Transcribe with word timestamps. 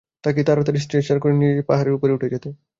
তাকে 0.23 0.41
তাড়াতাড়ি 0.47 0.79
স্ট্রেচারে 0.79 1.19
করে 1.23 1.33
নিয়ে 1.33 1.67
পাহাড়ের 1.69 1.95
উপরে 1.97 2.11
উঠে 2.13 2.27
যেতে। 2.33 2.49